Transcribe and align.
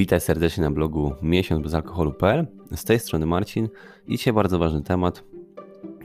Witaj 0.00 0.20
serdecznie 0.20 0.64
na 0.64 0.70
blogu 0.70 1.14
miesiącbezalkoholu.pl. 1.22 2.46
Z 2.76 2.84
tej 2.84 2.98
strony 2.98 3.26
Marcin 3.26 3.68
i 4.06 4.10
dzisiaj 4.16 4.32
bardzo 4.32 4.58
ważny 4.58 4.82
temat. 4.82 5.24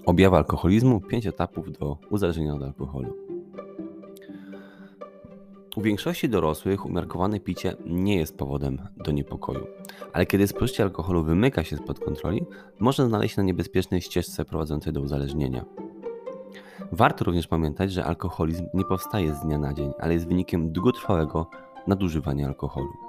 Objawy 0.05 0.37
alkoholizmu, 0.37 1.01
5 1.01 1.27
etapów 1.27 1.71
do 1.71 1.97
uzależnienia 2.09 2.55
od 2.55 2.63
alkoholu. 2.63 3.13
U 5.75 5.81
większości 5.81 6.29
dorosłych 6.29 6.85
umiarkowane 6.85 7.39
picie 7.39 7.75
nie 7.85 8.15
jest 8.15 8.37
powodem 8.37 8.79
do 9.05 9.11
niepokoju, 9.11 9.67
ale 10.13 10.25
kiedy 10.25 10.47
spożycie 10.47 10.83
alkoholu 10.83 11.23
wymyka 11.23 11.63
się 11.63 11.77
spod 11.77 11.99
kontroli, 11.99 12.45
może 12.79 13.05
znaleźć 13.05 13.37
na 13.37 13.43
niebezpiecznej 13.43 14.01
ścieżce 14.01 14.45
prowadzącej 14.45 14.93
do 14.93 15.01
uzależnienia. 15.01 15.65
Warto 16.91 17.25
również 17.25 17.47
pamiętać, 17.47 17.91
że 17.91 18.05
alkoholizm 18.05 18.65
nie 18.73 18.83
powstaje 18.83 19.33
z 19.33 19.39
dnia 19.39 19.57
na 19.57 19.73
dzień, 19.73 19.91
ale 19.99 20.13
jest 20.13 20.27
wynikiem 20.27 20.71
długotrwałego 20.71 21.49
nadużywania 21.87 22.47
alkoholu. 22.47 23.04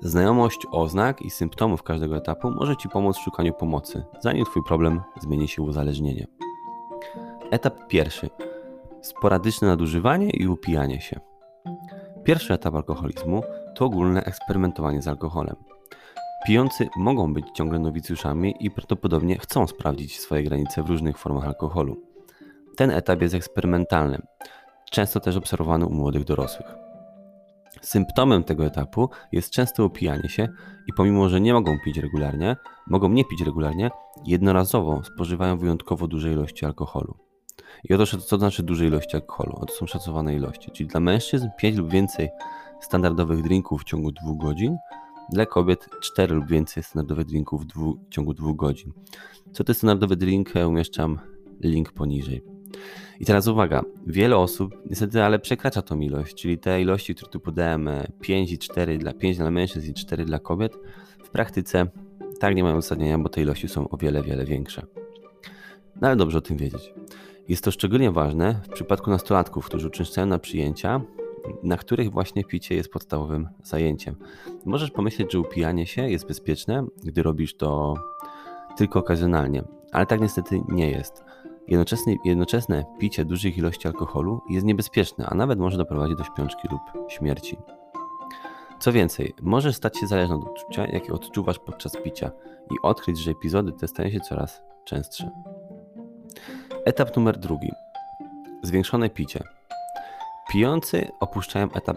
Znajomość 0.00 0.66
oznak 0.72 1.22
i 1.22 1.30
symptomów 1.30 1.82
każdego 1.82 2.16
etapu 2.16 2.50
może 2.50 2.76
Ci 2.76 2.88
pomóc 2.88 3.16
w 3.16 3.20
szukaniu 3.20 3.52
pomocy, 3.52 4.04
zanim 4.20 4.44
Twój 4.44 4.62
problem 4.64 5.00
zmieni 5.20 5.48
się 5.48 5.62
w 5.62 5.68
uzależnienie. 5.68 6.26
Etap 7.50 7.86
pierwszy. 7.88 8.30
Sporadyczne 9.02 9.68
nadużywanie 9.68 10.30
i 10.30 10.48
upijanie 10.48 11.00
się. 11.00 11.20
Pierwszy 12.24 12.54
etap 12.54 12.74
alkoholizmu 12.74 13.42
to 13.74 13.84
ogólne 13.84 14.24
eksperymentowanie 14.24 15.02
z 15.02 15.08
alkoholem. 15.08 15.56
Pijący 16.46 16.88
mogą 16.96 17.34
być 17.34 17.46
ciągle 17.54 17.78
nowicjuszami 17.78 18.54
i 18.60 18.70
prawdopodobnie 18.70 19.38
chcą 19.38 19.66
sprawdzić 19.66 20.20
swoje 20.20 20.42
granice 20.42 20.82
w 20.82 20.88
różnych 20.88 21.18
formach 21.18 21.44
alkoholu. 21.44 21.96
Ten 22.76 22.90
etap 22.90 23.22
jest 23.22 23.34
eksperymentalny, 23.34 24.18
często 24.90 25.20
też 25.20 25.36
obserwowany 25.36 25.86
u 25.86 25.90
młodych 25.90 26.24
dorosłych. 26.24 26.87
Symptomem 27.80 28.44
tego 28.44 28.66
etapu 28.66 29.08
jest 29.32 29.50
częste 29.50 29.84
upijanie 29.84 30.28
się 30.28 30.48
i 30.86 30.92
pomimo, 30.92 31.28
że 31.28 31.40
nie 31.40 31.52
mogą 31.52 31.78
pić 31.84 31.98
regularnie, 31.98 32.56
mogą 32.86 33.08
nie 33.08 33.24
pić 33.24 33.42
regularnie, 33.42 33.90
jednorazowo 34.26 35.04
spożywają 35.04 35.58
wyjątkowo 35.58 36.06
duże 36.06 36.32
ilości 36.32 36.64
alkoholu. 36.64 37.14
I 37.84 37.94
oto 37.94 38.06
co 38.06 38.38
znaczy 38.38 38.62
duże 38.62 38.86
ilości 38.86 39.16
alkoholu? 39.16 39.52
Oto 39.56 39.74
są 39.74 39.86
szacowane 39.86 40.34
ilości, 40.34 40.70
czyli 40.70 40.88
dla 40.88 41.00
mężczyzn 41.00 41.48
5 41.58 41.76
lub 41.76 41.90
więcej 41.90 42.28
standardowych 42.80 43.42
drinków 43.42 43.82
w 43.82 43.84
ciągu 43.84 44.12
2 44.12 44.34
godzin, 44.36 44.76
dla 45.32 45.46
kobiet 45.46 45.88
4 46.00 46.34
lub 46.34 46.46
więcej 46.46 46.82
standardowych 46.82 47.26
drinków 47.26 47.62
w, 47.62 47.66
dwu, 47.66 47.98
w 48.06 48.08
ciągu 48.08 48.34
2 48.34 48.52
godzin. 48.54 48.92
Co 49.52 49.64
to 49.64 49.70
jest 49.70 49.80
standardowy 49.80 50.16
drink? 50.16 50.52
Umieszczam 50.68 51.18
link 51.60 51.92
poniżej. 51.92 52.42
I 53.20 53.24
teraz 53.24 53.46
uwaga, 53.46 53.82
wiele 54.06 54.36
osób 54.36 54.74
niestety 54.90 55.22
ale 55.22 55.38
przekracza 55.38 55.82
tą 55.82 56.00
ilość, 56.00 56.34
czyli 56.34 56.58
te 56.58 56.80
ilości, 56.80 57.14
które 57.14 57.30
tu 57.30 57.40
podałem, 57.40 57.90
5 58.20 58.52
i 58.52 58.58
4 58.58 58.98
dla 58.98 59.12
5 59.12 59.36
dla 59.36 59.50
mężczyzn 59.50 59.90
i 59.90 59.94
4 59.94 60.24
dla 60.24 60.38
kobiet, 60.38 60.78
w 61.24 61.30
praktyce 61.30 61.86
tak 62.40 62.54
nie 62.54 62.62
mają 62.62 62.76
uzasadnienia, 62.76 63.18
bo 63.18 63.28
te 63.28 63.42
ilości 63.42 63.68
są 63.68 63.88
o 63.88 63.96
wiele, 63.96 64.22
wiele 64.22 64.44
większe. 64.44 64.86
No 66.00 66.08
ale 66.08 66.16
dobrze 66.16 66.38
o 66.38 66.40
tym 66.40 66.56
wiedzieć. 66.56 66.94
Jest 67.48 67.64
to 67.64 67.70
szczególnie 67.70 68.10
ważne 68.10 68.60
w 68.64 68.68
przypadku 68.68 69.10
nastolatków, 69.10 69.66
którzy 69.66 69.86
uczęszczają 69.86 70.26
na 70.26 70.38
przyjęcia, 70.38 71.00
na 71.62 71.76
których 71.76 72.10
właśnie 72.10 72.44
picie 72.44 72.74
jest 72.74 72.90
podstawowym 72.90 73.48
zajęciem. 73.62 74.16
Możesz 74.64 74.90
pomyśleć, 74.90 75.32
że 75.32 75.40
upijanie 75.40 75.86
się 75.86 76.10
jest 76.10 76.26
bezpieczne, 76.26 76.86
gdy 77.04 77.22
robisz 77.22 77.56
to 77.56 77.94
tylko 78.76 78.98
okazjonalnie, 78.98 79.62
ale 79.92 80.06
tak 80.06 80.20
niestety 80.20 80.60
nie 80.68 80.90
jest. 80.90 81.24
Jednoczesne, 81.68 82.14
jednoczesne 82.24 82.84
picie 82.98 83.24
dużych 83.24 83.58
ilości 83.58 83.88
alkoholu 83.88 84.42
jest 84.50 84.66
niebezpieczne, 84.66 85.26
a 85.26 85.34
nawet 85.34 85.58
może 85.58 85.78
doprowadzić 85.78 86.18
do 86.18 86.24
śpiączki 86.24 86.68
lub 86.70 87.10
śmierci. 87.10 87.56
Co 88.78 88.92
więcej, 88.92 89.34
możesz 89.42 89.76
stać 89.76 89.98
się 89.98 90.06
zależny 90.06 90.34
od 90.34 90.44
uczucia, 90.44 90.86
jakie 90.86 91.12
odczuwasz 91.12 91.58
podczas 91.58 91.96
picia 92.04 92.30
i 92.70 92.74
odkryć, 92.82 93.18
że 93.18 93.30
epizody 93.30 93.72
te 93.72 93.88
stają 93.88 94.10
się 94.10 94.20
coraz 94.20 94.62
częstsze. 94.84 95.30
Etap 96.84 97.16
numer 97.16 97.38
drugi. 97.38 97.72
Zwiększone 98.62 99.10
picie. 99.10 99.44
Pijący 100.50 101.08
opuszczają 101.20 101.72
etap 101.72 101.96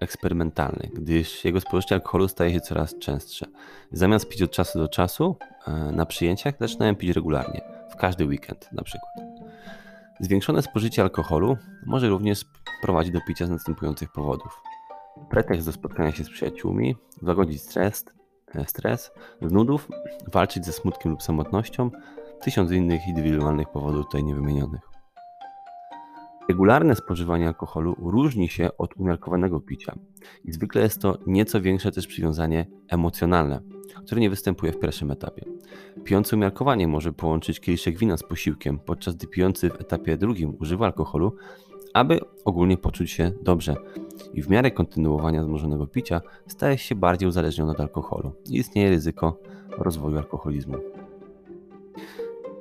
eksperymentalny, 0.00 0.90
gdyż 0.94 1.44
jego 1.44 1.60
spożycie 1.60 1.94
alkoholu 1.94 2.28
staje 2.28 2.52
się 2.52 2.60
coraz 2.60 2.98
częstsze. 2.98 3.46
Zamiast 3.92 4.28
pić 4.28 4.42
od 4.42 4.50
czasu 4.50 4.78
do 4.78 4.88
czasu 4.88 5.36
e, 5.66 5.72
na 5.72 6.06
przyjęciach, 6.06 6.54
zaczynają 6.60 6.96
pić 6.96 7.10
regularnie, 7.10 7.60
w 7.94 7.96
każdy 7.96 8.26
weekend 8.26 8.72
na 8.72 8.82
przykład. 8.82 9.12
Zwiększone 10.20 10.62
spożycie 10.62 11.02
alkoholu 11.02 11.56
może 11.86 12.08
również 12.08 12.44
prowadzić 12.82 13.12
do 13.12 13.20
picia 13.20 13.46
z 13.46 13.50
następujących 13.50 14.12
powodów. 14.12 14.62
Pretekst 15.30 15.66
do 15.66 15.72
spotkania 15.72 16.12
się 16.12 16.24
z 16.24 16.30
przyjaciółmi, 16.30 16.96
zagodzić 17.22 17.62
stres, 17.62 18.04
e, 18.54 18.64
stres, 18.66 19.12
nudów, 19.40 19.88
walczyć 20.32 20.66
ze 20.66 20.72
smutkiem 20.72 21.12
lub 21.12 21.22
samotnością, 21.22 21.90
tysiąc 22.40 22.70
innych 22.70 23.08
indywidualnych 23.08 23.68
powodów 23.68 24.06
tutaj 24.06 24.24
niewymienionych. 24.24 24.80
Regularne 26.48 26.96
spożywanie 26.96 27.46
alkoholu 27.46 27.94
różni 27.98 28.48
się 28.48 28.76
od 28.78 28.96
umiarkowanego 28.96 29.60
picia 29.60 29.94
i 30.44 30.52
zwykle 30.52 30.82
jest 30.82 31.02
to 31.02 31.18
nieco 31.26 31.60
większe 31.60 31.92
też 31.92 32.06
przywiązanie 32.06 32.66
emocjonalne, 32.88 33.60
które 34.04 34.20
nie 34.20 34.30
występuje 34.30 34.72
w 34.72 34.78
pierwszym 34.78 35.10
etapie. 35.10 35.44
Pijący 36.04 36.36
umiarkowanie 36.36 36.88
może 36.88 37.12
połączyć 37.12 37.60
kieliszek 37.60 37.98
wina 37.98 38.16
z 38.16 38.22
posiłkiem, 38.22 38.78
podczas 38.78 39.14
gdy 39.14 39.26
pijący 39.26 39.70
w 39.70 39.80
etapie 39.80 40.16
drugim 40.16 40.56
używa 40.60 40.86
alkoholu, 40.86 41.36
aby 41.94 42.20
ogólnie 42.44 42.76
poczuć 42.76 43.10
się 43.10 43.32
dobrze 43.42 43.76
i 44.34 44.42
w 44.42 44.48
miarę 44.48 44.70
kontynuowania 44.70 45.44
zmożonego 45.44 45.86
picia 45.86 46.20
staje 46.46 46.78
się 46.78 46.94
bardziej 46.94 47.28
uzależniony 47.28 47.72
od 47.72 47.80
alkoholu 47.80 48.32
i 48.50 48.56
istnieje 48.56 48.90
ryzyko 48.90 49.38
rozwoju 49.78 50.18
alkoholizmu. 50.18 50.74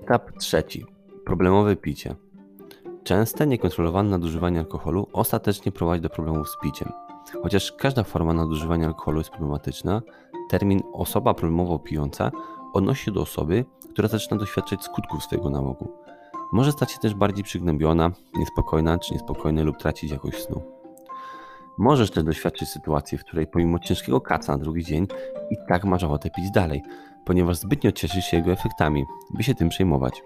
Etap 0.04 0.32
trzeci. 0.38 0.86
Problemowe 1.26 1.76
picie. 1.76 2.16
Częste, 3.04 3.48
niekontrolowane 3.48 4.10
nadużywanie 4.10 4.60
alkoholu 4.60 5.08
ostatecznie 5.14 5.72
prowadzi 5.72 6.02
do 6.02 6.10
problemów 6.10 6.50
z 6.50 6.58
piciem. 6.64 6.92
Chociaż 7.44 7.72
każda 7.72 8.04
forma 8.04 8.34
nadużywania 8.34 8.88
alkoholu 8.88 9.18
jest 9.18 9.30
problematyczna, 9.30 10.02
termin 10.50 10.82
osoba 10.94 11.34
problemowo 11.34 11.80
pijąca 11.80 12.32
odnosi 12.74 13.06
się 13.06 13.12
do 13.12 13.22
osoby, 13.22 13.66
która 13.90 14.08
zaczyna 14.08 14.38
doświadczać 14.38 14.84
skutków 14.84 15.24
swojego 15.24 15.50
nałogu. 15.50 15.92
Może 16.54 16.72
stać 16.72 16.92
się 16.92 17.00
też 17.00 17.14
bardziej 17.14 17.44
przygnębiona, 17.44 18.12
niespokojna 18.36 19.00
czy 19.00 19.14
niespokojny 19.14 19.64
lub 19.64 19.78
tracić 19.78 20.12
jakość 20.12 20.46
snu. 20.46 20.62
Możesz 21.78 22.12
też 22.12 22.24
doświadczyć 22.24 22.70
sytuacji, 22.70 23.18
w 23.18 23.24
której 23.24 23.48
pomimo 23.48 23.80
ciężkiego 23.80 24.22
kaca 24.22 24.52
na 24.52 24.58
drugi 24.58 24.84
dzień 24.84 25.08
i 25.52 25.56
tak 25.68 25.86
masz 25.86 26.04
ochotę 26.04 26.30
pić 26.30 26.52
dalej, 26.52 26.82
ponieważ 27.26 27.58
zbytnio 27.58 27.92
cieszysz 27.92 28.26
się 28.26 28.38
jego 28.38 28.52
efektami, 28.52 29.06
by 29.34 29.44
się 29.44 29.56
tym 29.56 29.70
przejmować. 29.70 30.24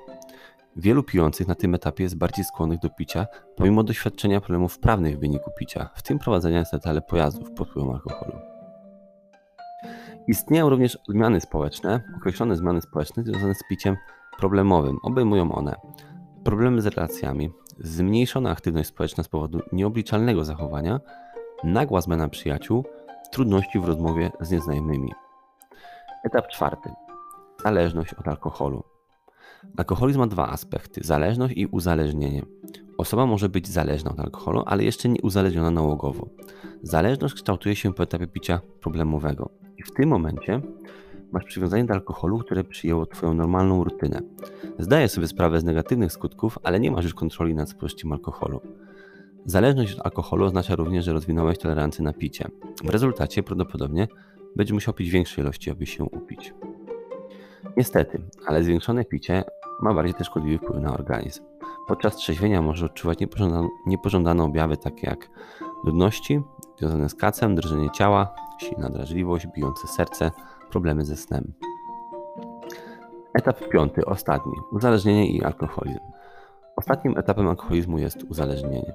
Wielu 0.75 1.03
pijących 1.03 1.47
na 1.47 1.55
tym 1.55 1.75
etapie 1.75 2.03
jest 2.03 2.17
bardziej 2.17 2.45
skłonnych 2.45 2.79
do 2.79 2.89
picia, 2.89 3.25
pomimo 3.55 3.83
doświadczenia 3.83 4.41
problemów 4.41 4.79
prawnych 4.79 5.17
w 5.17 5.19
wyniku 5.19 5.51
picia, 5.59 5.89
w 5.95 6.03
tym 6.03 6.19
prowadzenia 6.19 6.59
niestety 6.59 7.01
pojazdów 7.01 7.51
pod 7.51 7.69
wpływem 7.69 7.91
alkoholu. 7.91 8.56
Istnieją 10.27 10.69
również 10.69 10.97
zmiany 11.09 11.41
społeczne, 11.41 12.03
określone 12.17 12.55
zmiany 12.55 12.81
społeczne 12.81 13.23
związane 13.23 13.55
z 13.55 13.63
piciem 13.69 13.97
problemowym. 14.37 14.97
Obejmują 15.03 15.51
one 15.51 15.75
problemy 16.43 16.81
z 16.81 16.85
relacjami, 16.85 17.51
zmniejszona 17.79 18.51
aktywność 18.51 18.89
społeczna 18.89 19.23
z 19.23 19.27
powodu 19.27 19.59
nieobliczalnego 19.71 20.45
zachowania, 20.45 20.99
nagła 21.63 22.01
zmiana 22.01 22.29
przyjaciół, 22.29 22.85
trudności 23.31 23.79
w 23.79 23.85
rozmowie 23.85 24.31
z 24.41 24.51
nieznajomymi. 24.51 25.13
Etap 26.23 26.47
czwarty. 26.47 26.89
Zależność 27.63 28.13
od 28.13 28.27
alkoholu. 28.27 28.83
Alkoholizm 29.77 30.19
ma 30.19 30.27
dwa 30.27 30.49
aspekty: 30.49 31.01
zależność 31.03 31.53
i 31.57 31.65
uzależnienie. 31.65 32.45
Osoba 32.97 33.25
może 33.25 33.49
być 33.49 33.67
zależna 33.67 34.11
od 34.11 34.19
alkoholu, 34.19 34.63
ale 34.65 34.83
jeszcze 34.83 35.09
nie 35.09 35.21
uzależniona 35.21 35.71
nałogowo. 35.71 36.27
Zależność 36.83 37.33
kształtuje 37.33 37.75
się 37.75 37.93
po 37.93 38.03
etapie 38.03 38.27
picia 38.27 38.61
problemowego. 38.81 39.66
W 39.87 39.91
tym 39.91 40.09
momencie 40.09 40.61
masz 41.31 41.43
przywiązanie 41.45 41.85
do 41.85 41.93
alkoholu, 41.93 42.39
które 42.39 42.63
przyjęło 42.63 43.05
Twoją 43.05 43.33
normalną 43.33 43.83
rutynę. 43.83 44.21
Zdajesz 44.79 45.11
sobie 45.11 45.27
sprawę 45.27 45.59
z 45.59 45.63
negatywnych 45.63 46.11
skutków, 46.11 46.59
ale 46.63 46.79
nie 46.79 46.91
masz 46.91 47.03
już 47.03 47.13
kontroli 47.13 47.55
nad 47.55 47.69
spożyciem 47.69 48.11
alkoholu. 48.11 48.61
Zależność 49.45 49.93
od 49.93 50.05
alkoholu 50.05 50.45
oznacza 50.45 50.75
również, 50.75 51.05
że 51.05 51.13
rozwinąłeś 51.13 51.57
tolerancję 51.57 52.03
na 52.03 52.13
picie. 52.13 52.47
W 52.83 52.89
rezultacie 52.89 53.43
prawdopodobnie 53.43 54.07
będziesz 54.55 54.73
musiał 54.73 54.93
pić 54.93 55.09
większe 55.09 55.41
ilości, 55.41 55.71
aby 55.71 55.85
się 55.85 56.03
upić. 56.03 56.53
Niestety, 57.77 58.21
ale 58.45 58.63
zwiększone 58.63 59.05
picie 59.05 59.43
ma 59.81 59.93
bardziej 59.93 60.13
też 60.13 60.27
szkodliwy 60.27 60.57
wpływ 60.57 60.81
na 60.81 60.93
organizm. 60.93 61.43
Podczas 61.87 62.15
trzeźwienia 62.15 62.61
może 62.61 62.85
odczuwać 62.85 63.19
niepożądane, 63.19 63.67
niepożądane 63.85 64.43
objawy 64.43 64.77
takie 64.77 65.07
jak 65.07 65.29
nudności 65.85 66.41
związane 66.79 67.09
z 67.09 67.15
kacem, 67.15 67.55
drżenie 67.55 67.89
ciała, 67.91 68.35
silna 68.57 68.89
drażliwość, 68.89 69.47
bijące 69.47 69.87
serce, 69.87 70.31
problemy 70.69 71.05
ze 71.05 71.15
snem. 71.15 71.53
Etap 73.33 73.69
piąty, 73.69 74.05
ostatni, 74.05 74.53
uzależnienie 74.71 75.31
i 75.31 75.43
alkoholizm. 75.43 75.99
Ostatnim 76.75 77.17
etapem 77.17 77.47
alkoholizmu 77.47 77.99
jest 77.99 78.23
uzależnienie. 78.23 78.93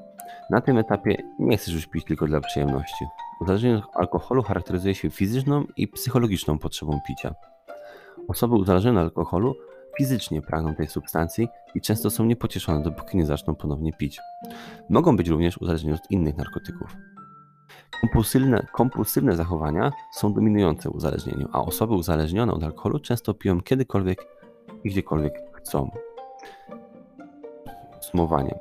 Na 0.50 0.60
tym 0.60 0.78
etapie 0.78 1.16
nie 1.38 1.56
chcesz 1.56 1.74
już 1.74 1.86
pić 1.86 2.04
tylko 2.04 2.26
dla 2.26 2.40
przyjemności. 2.40 3.04
Uzależnienie 3.40 3.76
od 3.76 3.96
alkoholu 3.96 4.42
charakteryzuje 4.42 4.94
się 4.94 5.10
fizyczną 5.10 5.64
i 5.76 5.88
psychologiczną 5.88 6.58
potrzebą 6.58 7.00
picia. 7.06 7.34
Osoby 8.28 8.54
uzależnione 8.54 9.00
od 9.00 9.06
alkoholu 9.06 9.54
fizycznie 9.98 10.42
pragną 10.42 10.74
tej 10.74 10.86
substancji 10.86 11.48
i 11.74 11.80
często 11.80 12.10
są 12.10 12.24
niepocieszone, 12.24 12.82
dopóki 12.82 13.16
nie 13.16 13.26
zaczną 13.26 13.54
ponownie 13.54 13.92
pić. 13.92 14.20
Mogą 14.90 15.16
być 15.16 15.28
również 15.28 15.58
uzależnione 15.58 15.96
od 15.96 16.10
innych 16.10 16.36
narkotyków. 16.36 16.96
Kompulsywne, 18.00 18.66
kompulsywne 18.72 19.36
zachowania 19.36 19.92
są 20.12 20.32
dominujące 20.32 20.90
w 20.90 20.94
uzależnieniu, 20.94 21.48
a 21.52 21.62
osoby 21.62 21.94
uzależnione 21.94 22.52
od 22.52 22.62
alkoholu 22.62 22.98
często 22.98 23.34
piją 23.34 23.60
kiedykolwiek 23.60 24.26
i 24.84 24.90
gdziekolwiek 24.90 25.34
chcą. 25.52 25.90
Podsumowanie. 27.92 28.58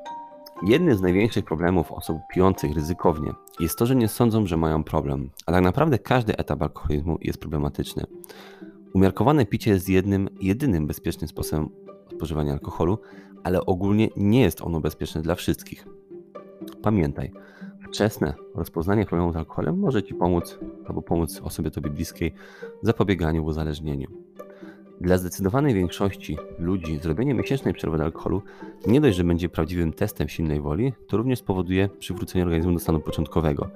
Jednym 0.63 0.97
z 0.97 1.01
największych 1.01 1.45
problemów 1.45 1.91
osób 1.91 2.17
pijących 2.33 2.73
ryzykownie 2.75 3.33
jest 3.59 3.77
to, 3.77 3.85
że 3.85 3.95
nie 3.95 4.07
sądzą, 4.07 4.45
że 4.45 4.57
mają 4.57 4.83
problem, 4.83 5.29
a 5.45 5.51
tak 5.51 5.63
naprawdę 5.63 5.99
każdy 5.99 6.37
etap 6.37 6.61
alkoholizmu 6.61 7.17
jest 7.21 7.39
problematyczny. 7.39 8.03
Umiarkowane 8.93 9.45
picie 9.45 9.71
jest 9.71 9.89
jednym, 9.89 10.29
jedynym 10.41 10.87
bezpiecznym 10.87 11.27
sposobem 11.27 11.69
spożywania 12.15 12.53
alkoholu, 12.53 12.97
ale 13.43 13.65
ogólnie 13.65 14.09
nie 14.17 14.41
jest 14.41 14.61
ono 14.61 14.79
bezpieczne 14.79 15.21
dla 15.21 15.35
wszystkich. 15.35 15.87
Pamiętaj, 16.81 17.31
wczesne 17.91 18.33
rozpoznanie 18.55 19.05
problemu 19.05 19.33
z 19.33 19.35
alkoholem 19.35 19.79
może 19.79 20.03
Ci 20.03 20.13
pomóc 20.13 20.59
albo 20.87 21.01
pomóc 21.01 21.41
osobie 21.43 21.71
Tobie 21.71 21.89
bliskiej 21.89 22.33
w 22.83 22.85
zapobieganiu 22.85 23.45
uzależnieniu. 23.45 24.07
Dla 25.01 25.17
zdecydowanej 25.17 25.73
większości 25.73 26.37
ludzi 26.59 26.99
zrobienie 26.99 27.33
miesięcznej 27.33 27.73
przerwy 27.73 27.95
od 27.95 28.01
alkoholu 28.01 28.41
nie 28.87 29.01
dość, 29.01 29.17
że 29.17 29.23
będzie 29.23 29.49
prawdziwym 29.49 29.93
testem 29.93 30.29
silnej 30.29 30.61
woli, 30.61 30.93
to 31.07 31.17
również 31.17 31.39
spowoduje 31.39 31.89
przywrócenie 31.99 32.43
organizmu 32.43 32.73
do 32.73 32.79
stanu 32.79 32.99
początkowego. 32.99 33.69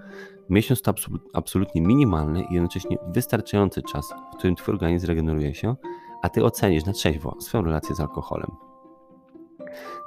Miesiąc 0.50 0.82
to 0.82 0.94
absolutnie 1.34 1.82
minimalny 1.82 2.44
i 2.44 2.54
jednocześnie 2.54 2.98
wystarczający 3.08 3.82
czas, 3.82 4.14
w 4.34 4.38
którym 4.38 4.56
Twój 4.56 4.74
organizm 4.74 5.08
regeneruje 5.08 5.56
się, 5.56 5.76
a 6.22 6.30
Ty 6.30 6.46
ocenisz 6.46 6.86
na 6.86 6.94
trzeźwo 6.94 7.36
swoją 7.40 7.64
relację 7.64 7.96
z 7.96 8.00
alkoholem. 8.00 8.65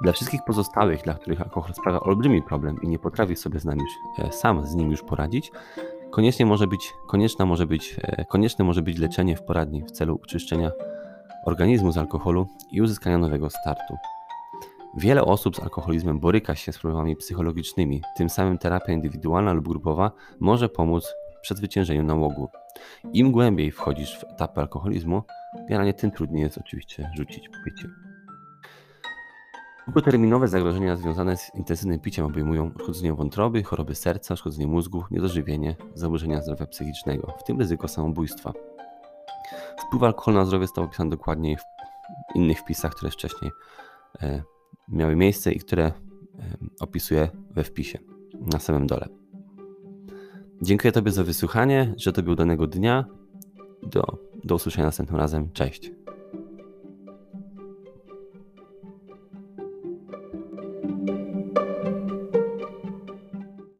Dla 0.01 0.11
wszystkich 0.11 0.41
pozostałych, 0.47 1.03
dla 1.03 1.13
których 1.13 1.41
alkohol 1.41 1.73
sprawia 1.73 1.99
olbrzymi 1.99 2.43
problem 2.43 2.81
i 2.81 2.87
nie 2.87 2.99
potrafi 2.99 3.35
sobie 3.35 3.59
z 3.59 3.65
nami 3.65 3.81
już, 3.81 4.25
e, 4.27 4.31
sam 4.31 4.65
z 4.65 4.75
nim 4.75 4.91
już 4.91 5.03
poradzić, 5.03 5.51
koniecznie 6.11 6.45
może 6.45 6.67
być, 6.67 6.93
konieczna 7.07 7.45
może 7.45 7.65
być, 7.65 7.95
e, 8.01 8.25
konieczne 8.25 8.65
może 8.65 8.81
być 8.81 8.97
leczenie 8.97 9.35
w 9.35 9.43
poradni 9.43 9.83
w 9.83 9.91
celu 9.91 10.15
uczyszczenia 10.15 10.71
organizmu 11.45 11.91
z 11.91 11.97
alkoholu 11.97 12.47
i 12.71 12.81
uzyskania 12.81 13.17
nowego 13.17 13.49
startu. 13.49 13.95
Wiele 14.97 15.23
osób 15.23 15.55
z 15.55 15.59
alkoholizmem 15.59 16.19
boryka 16.19 16.55
się 16.55 16.71
z 16.71 16.79
problemami 16.79 17.15
psychologicznymi, 17.15 18.01
tym 18.15 18.29
samym 18.29 18.57
terapia 18.57 18.93
indywidualna 18.93 19.53
lub 19.53 19.67
grupowa 19.67 20.11
może 20.39 20.69
pomóc 20.69 21.13
w 21.37 21.41
przezwyciężeniu 21.41 22.03
nałogu. 22.03 22.49
Im 23.13 23.31
głębiej 23.31 23.71
wchodzisz 23.71 24.19
w 24.19 24.23
etapy 24.23 24.61
alkoholizmu, 24.61 25.23
generalnie 25.67 25.93
tym 25.93 26.11
trudniej 26.11 26.43
jest 26.43 26.57
oczywiście 26.57 27.11
rzucić 27.17 27.49
picie. 27.65 28.08
Długoterminowe 29.89 30.47
zagrożenia 30.47 30.95
związane 30.95 31.37
z 31.37 31.55
intensywnym 31.55 31.99
piciem 31.99 32.25
obejmują 32.25 32.71
uszkodzenie 32.75 33.13
wątroby, 33.13 33.63
choroby 33.63 33.95
serca, 33.95 34.33
uszkodzenie 34.33 34.67
mózgu, 34.67 35.03
niedożywienie, 35.11 35.75
zaburzenia 35.93 36.41
zdrowia 36.41 36.65
psychicznego, 36.65 37.33
w 37.39 37.43
tym 37.43 37.59
ryzyko 37.59 37.87
samobójstwa. 37.87 38.53
Wpływ 39.87 40.03
alkoholu 40.03 40.37
na 40.37 40.45
zdrowie 40.45 40.67
został 40.67 40.83
opisany 40.83 41.09
dokładniej 41.09 41.57
w 41.57 41.61
innych 42.35 42.59
wpisach, 42.59 42.95
które 42.95 43.11
wcześniej 43.11 43.51
e, 44.21 44.43
miały 44.89 45.15
miejsce 45.15 45.51
i 45.51 45.59
które 45.59 45.85
e, 45.85 45.93
opisuję 46.79 47.29
we 47.51 47.63
wpisie 47.63 47.99
na 48.53 48.59
samym 48.59 48.87
dole. 48.87 49.07
Dziękuję 50.61 50.91
Tobie 50.91 51.11
za 51.11 51.23
wysłuchanie, 51.23 51.93
że 51.97 52.13
Tobie 52.13 52.31
udanego 52.31 52.67
dnia. 52.67 53.05
Do, 53.83 54.17
do 54.43 54.55
usłyszenia 54.55 54.85
następnym 54.85 55.19
razem. 55.19 55.51
Cześć. 55.51 55.91